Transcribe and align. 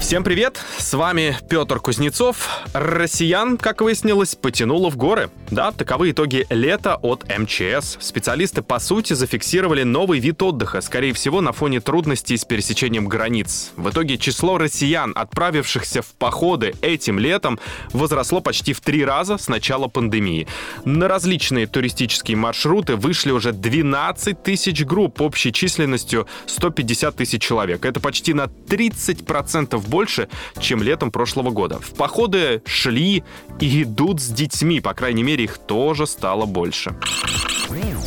Всем 0.00 0.24
привет! 0.24 0.58
С 0.78 0.94
вами 0.94 1.36
Петр 1.48 1.78
Кузнецов. 1.78 2.48
Россиян, 2.72 3.58
как 3.58 3.82
выяснилось, 3.82 4.34
потянуло 4.34 4.90
в 4.90 4.96
горы. 4.96 5.30
Да, 5.50 5.72
таковы 5.72 6.10
итоги 6.10 6.46
лета 6.48 6.96
от 6.96 7.24
МЧС. 7.28 7.98
Специалисты, 8.00 8.62
по 8.62 8.80
сути, 8.80 9.12
зафиксировали 9.12 9.82
новый 9.82 10.18
вид 10.18 10.42
отдыха, 10.42 10.80
скорее 10.80 11.12
всего, 11.12 11.42
на 11.42 11.52
фоне 11.52 11.80
трудностей 11.80 12.36
с 12.36 12.44
пересечением 12.44 13.08
границ. 13.08 13.72
В 13.76 13.90
итоге 13.90 14.16
число 14.16 14.58
россиян, 14.58 15.12
отправившихся 15.14 16.02
в 16.02 16.06
походы 16.14 16.74
этим 16.80 17.18
летом, 17.18 17.60
возросло 17.92 18.40
почти 18.40 18.72
в 18.72 18.80
три 18.80 19.04
раза 19.04 19.36
с 19.36 19.48
начала 19.48 19.86
пандемии. 19.86 20.48
На 20.84 21.08
различные 21.08 21.66
туристические 21.66 22.36
маршруты 22.36 22.96
вышли 22.96 23.32
уже 23.32 23.52
12 23.52 24.42
тысяч 24.42 24.84
групп 24.84 25.20
общей 25.20 25.52
численностью 25.52 26.26
150 26.46 27.14
тысяч 27.14 27.42
человек. 27.42 27.84
Это 27.84 28.00
почти 28.00 28.32
на 28.32 28.44
30% 28.44 29.89
больше, 29.90 30.28
чем 30.58 30.82
летом 30.82 31.10
прошлого 31.10 31.50
года. 31.50 31.78
В 31.78 31.94
походы 31.94 32.62
шли 32.64 33.24
и 33.60 33.82
идут 33.82 34.20
с 34.20 34.28
детьми, 34.28 34.80
по 34.80 34.94
крайней 34.94 35.22
мере, 35.22 35.44
их 35.44 35.58
тоже 35.58 36.06
стало 36.06 36.46
больше. 36.46 36.94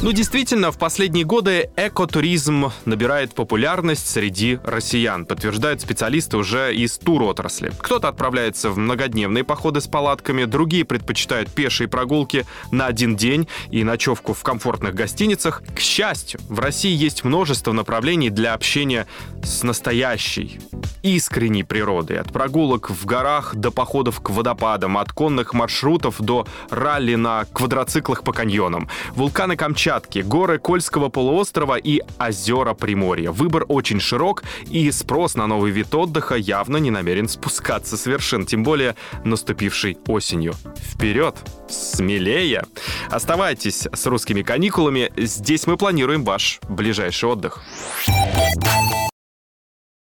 Ну, 0.04 0.12
действительно, 0.12 0.70
в 0.74 0.78
последние 0.78 1.24
годы 1.24 1.70
экотуризм 1.78 2.74
набирает 2.84 3.34
популярность 3.34 4.06
среди 4.06 4.60
россиян, 4.66 5.26
подтверждают 5.26 5.80
специалисты 5.80 6.36
уже 6.36 6.76
из 6.76 6.98
туротрасли. 6.98 7.72
Кто-то 7.80 8.10
отправляется 8.10 8.70
в 8.70 8.78
многодневные 8.78 9.46
походы 9.46 9.80
с 9.80 9.88
палатками, 9.88 10.44
другие 10.44 10.84
предпочитают 10.84 11.50
пешие 11.50 11.88
прогулки 11.88 12.46
на 12.70 12.88
один 12.88 13.16
день 13.16 13.48
и 13.72 13.86
ночевку 13.86 14.34
в 14.34 14.44
комфортных 14.44 14.94
гостиницах. 14.94 15.64
К 15.74 15.80
счастью, 15.80 16.42
в 16.50 16.60
России 16.60 16.94
есть 16.94 17.24
множество 17.24 17.72
направлений 17.72 18.30
для 18.30 18.56
общения 18.56 19.08
с 19.42 19.64
настоящей, 19.64 20.60
искренней 21.02 21.64
природой. 21.64 22.20
От 22.20 22.34
прогулок 22.34 22.90
в 22.90 23.06
горах 23.06 23.56
до 23.56 23.72
походов 23.72 24.20
к 24.20 24.32
водопадам, 24.32 24.98
от 24.98 25.14
конных 25.14 25.54
маршрутов 25.54 26.20
до 26.20 26.46
ралли 26.70 27.16
на 27.16 27.46
квадроциклах 27.54 28.26
по 28.26 28.34
каньонам. 28.34 28.90
Вулканы 29.16 29.56
Камчатки, 29.56 29.93
горы 30.24 30.60
Кольского 30.60 31.10
полуострова 31.10 31.78
и 31.78 32.02
озера 32.20 32.74
Приморья. 32.74 33.32
Выбор 33.32 33.66
очень 33.68 34.00
широк, 34.00 34.44
и 34.70 34.92
спрос 34.92 35.36
на 35.36 35.48
новый 35.48 35.72
вид 35.72 35.94
отдыха 35.94 36.36
явно 36.36 36.78
не 36.78 36.92
намерен 36.92 37.28
спускаться 37.28 37.98
с 37.98 38.06
вершин, 38.06 38.46
тем 38.46 38.64
более 38.64 38.96
наступившей 39.24 39.98
осенью. 40.08 40.54
Вперед! 40.78 41.36
Смелее! 41.70 42.66
Оставайтесь 43.10 43.88
с 43.92 44.06
русскими 44.06 44.42
каникулами, 44.42 45.12
здесь 45.18 45.68
мы 45.68 45.78
планируем 45.78 46.24
ваш 46.24 46.60
ближайший 46.68 47.30
отдых. 47.30 47.62